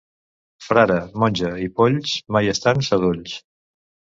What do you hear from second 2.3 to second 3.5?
mai estan sadolls.